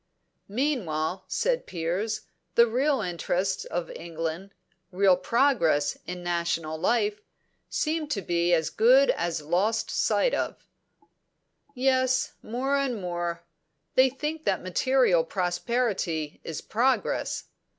[0.49, 2.21] "Meanwhile," said Piers,
[2.55, 4.51] "the real interests of England,
[4.91, 7.21] real progress in national life,
[7.69, 10.65] seem to be as good as lost sight of."
[11.75, 13.43] "Yes, more and more.
[13.93, 17.43] They think that material prosperity is progress.